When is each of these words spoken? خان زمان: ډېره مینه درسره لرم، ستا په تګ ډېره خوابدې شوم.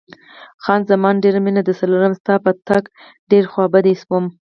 خان 0.63 0.81
زمان: 0.91 1.15
ډېره 1.23 1.39
مینه 1.45 1.61
درسره 1.65 1.89
لرم، 1.93 2.13
ستا 2.19 2.35
په 2.45 2.51
تګ 2.69 2.83
ډېره 3.29 3.47
خوابدې 3.53 3.93
شوم. 4.01 4.25